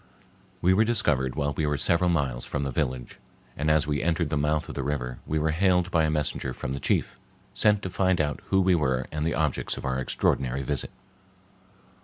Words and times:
We 0.63 0.73
were 0.73 0.83
discovered 0.83 1.35
while 1.35 1.53
we 1.53 1.67
were 1.67 1.77
several 1.77 2.09
miles 2.09 2.43
from 2.43 2.63
the 2.63 2.71
village, 2.71 3.19
and 3.55 3.69
as 3.69 3.85
we 3.85 4.01
entered 4.01 4.31
the 4.31 4.35
mouth 4.35 4.67
of 4.67 4.73
the 4.73 4.81
river 4.81 5.19
we 5.27 5.37
were 5.37 5.51
hailed 5.51 5.91
by 5.91 6.05
a 6.05 6.09
messenger 6.09 6.55
from 6.55 6.73
the 6.73 6.79
chief, 6.79 7.19
sent 7.53 7.83
to 7.83 7.89
find 7.91 8.19
out 8.19 8.41
who 8.47 8.61
we 8.61 8.73
were 8.73 9.05
and 9.11 9.23
the 9.27 9.35
objects 9.35 9.77
of 9.77 9.85
our 9.85 9.99
extraordinary 9.99 10.63
visit. 10.63 10.89